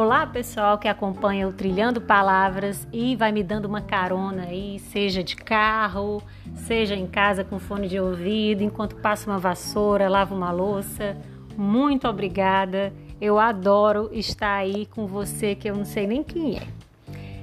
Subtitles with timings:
[0.00, 5.24] Olá, pessoal que acompanha o Trilhando Palavras e vai me dando uma carona aí, seja
[5.24, 6.22] de carro,
[6.54, 11.16] seja em casa com fone de ouvido, enquanto passa uma vassoura, lava uma louça.
[11.56, 12.92] Muito obrigada.
[13.20, 16.68] Eu adoro estar aí com você que eu não sei nem quem é.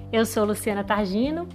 [0.09, 1.49] Eu sou Luciana Targino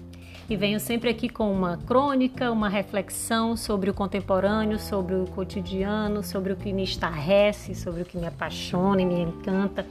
[0.50, 6.22] e venho sempre aqui com uma crônica, uma reflexão sobre o contemporâneo, sobre o cotidiano,
[6.22, 9.86] sobre o que me estarrece, sobre o que me apaixona e me encanta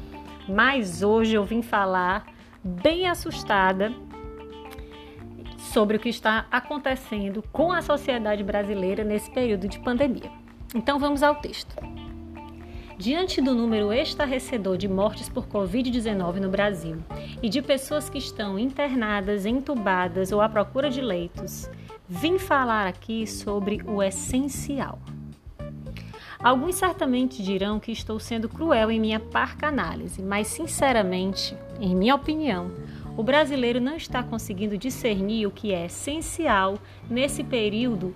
[0.49, 2.25] mas hoje eu vim falar
[2.63, 3.93] bem assustada
[5.57, 10.31] sobre o que está acontecendo com a sociedade brasileira nesse período de pandemia.
[10.73, 11.75] Então vamos ao texto.
[12.97, 16.97] Diante do número estarrecedor de mortes por Covid-19 no Brasil
[17.41, 21.69] e de pessoas que estão internadas, entubadas ou à procura de leitos,
[22.09, 24.99] vim falar aqui sobre o essencial.
[26.41, 32.15] Alguns certamente dirão que estou sendo cruel em minha parca análise, mas sinceramente, em minha
[32.15, 32.71] opinião,
[33.17, 38.15] o brasileiro não está conseguindo discernir o que é essencial nesse período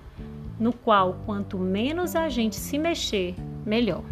[0.58, 4.04] no qual quanto menos a gente se mexer, melhor.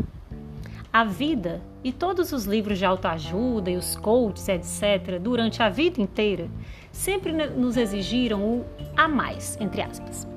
[0.92, 6.02] A vida e todos os livros de autoajuda e os coaches, etc., durante a vida
[6.02, 6.50] inteira,
[6.92, 8.66] sempre nos exigiram o
[8.98, 10.31] a mais, entre aspas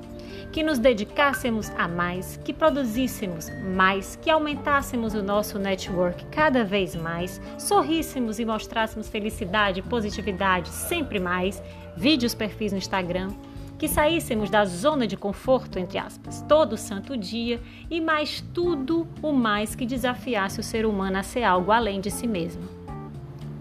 [0.55, 6.95] que nos dedicássemos a mais, que produzíssemos mais, que aumentássemos o nosso network cada vez
[6.95, 11.61] mais, sorríssemos e mostrássemos felicidade e positividade sempre mais,
[11.97, 13.31] vídeos perfis no Instagram,
[13.77, 17.59] que saíssemos da zona de conforto, entre aspas, todo santo dia
[17.91, 22.09] e mais tudo o mais que desafiasse o ser humano a ser algo além de
[22.09, 22.63] si mesmo.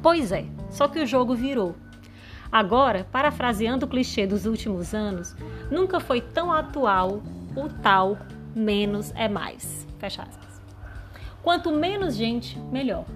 [0.01, 1.75] Pois é, só que o jogo virou.
[2.55, 5.35] Agora, parafraseando o clichê dos últimos anos,
[5.73, 7.21] nunca foi tão atual
[7.57, 8.17] o tal
[8.55, 9.85] menos é mais.
[9.99, 10.63] Fecha aspas.
[11.43, 13.07] Quanto menos gente, melhor.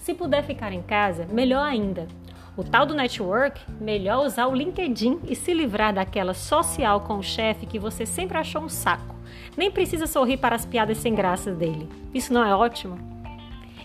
[0.00, 2.08] Se puder ficar em casa, melhor ainda.
[2.56, 7.22] O tal do network, melhor usar o LinkedIn e se livrar daquela social com o
[7.22, 9.14] chefe que você sempre achou um saco.
[9.56, 11.88] Nem precisa sorrir para as piadas sem graça dele.
[12.12, 13.09] Isso não é ótimo?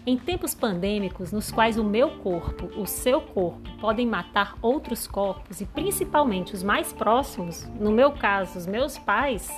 [0.07, 5.61] Em tempos pandêmicos, nos quais o meu corpo, o seu corpo, podem matar outros corpos
[5.61, 9.49] e principalmente os mais próximos, no meu caso, os meus pais,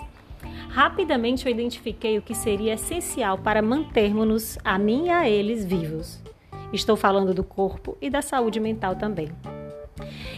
[0.70, 6.24] rapidamente eu identifiquei o que seria essencial para mantermos-nos a mim e a eles vivos.
[6.72, 9.28] Estou falando do corpo e da saúde mental também.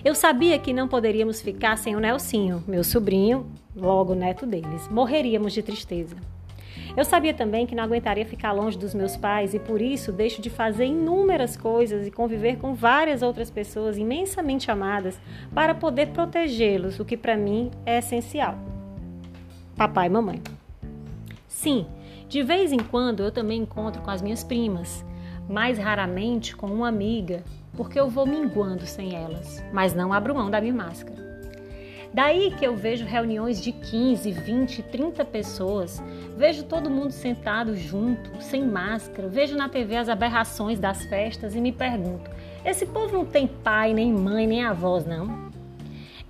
[0.04, 3.46] Eu sabia que não poderíamos ficar sem o Nelsinho, meu sobrinho,
[3.76, 4.88] logo neto deles.
[4.88, 6.16] Morreríamos de tristeza.
[6.98, 10.42] Eu sabia também que não aguentaria ficar longe dos meus pais e por isso deixo
[10.42, 15.20] de fazer inúmeras coisas e conviver com várias outras pessoas imensamente amadas
[15.54, 18.58] para poder protegê-los, o que para mim é essencial.
[19.76, 20.42] Papai e mamãe.
[21.48, 21.86] Sim,
[22.28, 25.06] de vez em quando eu também encontro com as minhas primas,
[25.48, 27.44] mais raramente com uma amiga,
[27.76, 31.29] porque eu vou minguando sem elas, mas não abro mão da minha máscara.
[32.14, 36.02] Daí que eu vejo reuniões de 15, 20, 30 pessoas,
[36.36, 41.62] vejo todo mundo sentado junto, sem máscara, vejo na TV as aberrações das festas e
[41.62, 42.30] me pergunto:
[42.66, 45.50] esse povo não tem pai, nem mãe, nem avós, não?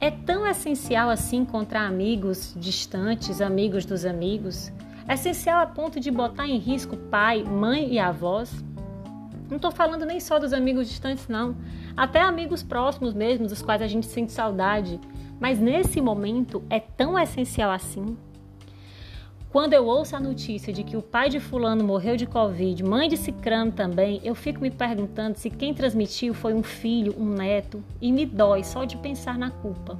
[0.02, 4.72] É tão essencial assim encontrar amigos distantes, amigos dos amigos?
[5.08, 8.64] É essencial a ponto de botar em risco pai, mãe e avós?
[9.50, 11.56] Não estou falando nem só dos amigos distantes, não.
[11.98, 15.00] Até amigos próximos mesmo, dos quais a gente sente saudade.
[15.40, 18.18] Mas nesse momento é tão essencial assim.
[19.52, 23.10] Quando eu ouço a notícia de que o pai de fulano morreu de Covid, mãe
[23.10, 27.84] de Cicrano também, eu fico me perguntando se quem transmitiu foi um filho, um neto,
[28.00, 29.98] e me dói só de pensar na culpa.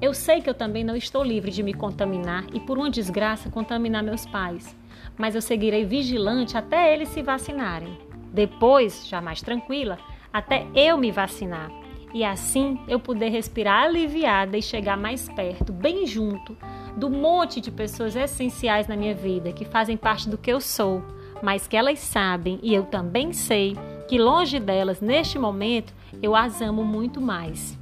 [0.00, 3.50] Eu sei que eu também não estou livre de me contaminar e, por uma desgraça,
[3.50, 4.76] contaminar meus pais,
[5.18, 7.98] mas eu seguirei vigilante até eles se vacinarem.
[8.32, 9.98] Depois, já mais tranquila,
[10.32, 11.70] até eu me vacinar
[12.14, 16.56] e assim eu poder respirar aliviada e chegar mais perto, bem junto
[16.96, 21.02] do monte de pessoas essenciais na minha vida que fazem parte do que eu sou,
[21.42, 23.76] mas que elas sabem e eu também sei
[24.06, 27.76] que longe delas, neste momento, eu as amo muito mais.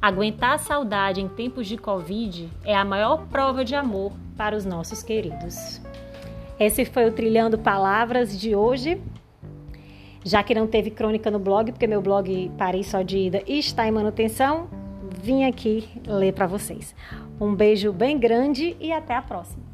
[0.00, 4.64] Aguentar a saudade em tempos de Covid é a maior prova de amor para os
[4.64, 5.80] nossos queridos.
[6.60, 9.00] Esse foi o Trilhando Palavras de hoje.
[10.24, 13.86] Já que não teve crônica no blog, porque meu blog parei só de ida está
[13.86, 14.68] em manutenção,
[15.22, 16.94] vim aqui ler para vocês.
[17.38, 19.73] Um beijo bem grande e até a próxima.